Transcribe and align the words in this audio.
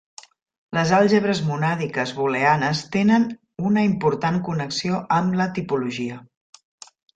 Les 0.77 0.93
àlgebres 0.99 1.41
monàdiques 1.49 2.13
booleanes 2.21 2.81
tenen 2.97 3.29
una 3.71 3.85
important 3.91 4.41
connexió 4.49 5.05
amb 5.21 5.39
la 5.45 5.51
topologia. 5.61 6.21